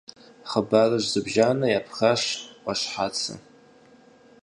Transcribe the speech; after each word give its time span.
Хъыбарыжь 0.49 1.07
зыбжанэ 1.13 1.67
епхащ 1.79 2.21
Ӏуащхьацэ. 2.63 3.33